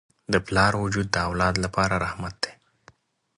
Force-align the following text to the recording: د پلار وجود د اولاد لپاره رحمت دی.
د 0.33 0.35
پلار 0.47 0.73
وجود 0.83 1.07
د 1.11 1.17
اولاد 1.27 1.55
لپاره 1.65 1.95
رحمت 2.05 2.35
دی. 2.43 2.53